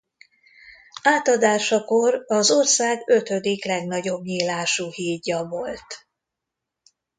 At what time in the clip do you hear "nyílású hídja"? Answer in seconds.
4.23-5.43